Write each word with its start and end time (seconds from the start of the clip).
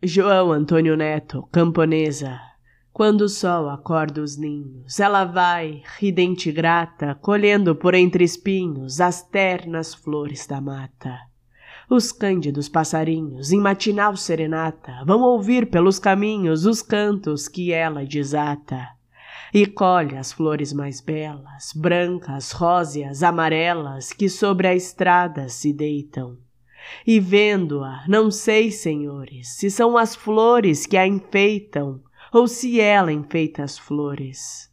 João 0.00 0.52
Antônio 0.52 0.96
Neto, 0.96 1.48
camponesa. 1.50 2.38
Quando 2.92 3.22
o 3.22 3.28
sol 3.28 3.68
acorda 3.68 4.22
os 4.22 4.36
ninhos, 4.36 5.00
ela 5.00 5.24
vai, 5.24 5.82
ridente 5.98 6.52
grata, 6.52 7.16
colhendo 7.16 7.74
por 7.74 7.94
entre 7.94 8.22
espinhos 8.22 9.00
as 9.00 9.24
ternas 9.24 9.92
flores 9.92 10.46
da 10.46 10.60
mata. 10.60 11.18
Os 11.90 12.12
cândidos 12.12 12.68
passarinhos, 12.68 13.50
em 13.50 13.58
matinal 13.58 14.16
serenata, 14.16 15.02
vão 15.04 15.20
ouvir 15.22 15.68
pelos 15.68 15.98
caminhos 15.98 16.64
os 16.64 16.80
cantos 16.80 17.48
que 17.48 17.72
ela 17.72 18.06
desata. 18.06 18.86
E 19.52 19.66
colhe 19.66 20.16
as 20.16 20.32
flores 20.32 20.72
mais 20.72 21.00
belas, 21.00 21.72
brancas, 21.74 22.52
róseas, 22.52 23.24
amarelas, 23.24 24.12
que 24.12 24.28
sobre 24.28 24.68
a 24.68 24.76
estrada 24.76 25.48
se 25.48 25.72
deitam 25.72 26.38
e 27.06 27.20
vendo-a, 27.20 28.04
não 28.08 28.30
sei, 28.30 28.70
senhores, 28.70 29.56
se 29.56 29.70
são 29.70 29.96
as 29.96 30.14
flores 30.14 30.86
que 30.86 30.96
a 30.96 31.06
enfeitam 31.06 32.02
ou 32.32 32.46
se 32.46 32.80
ela 32.80 33.12
enfeita 33.12 33.62
as 33.62 33.78
flores. 33.78 34.67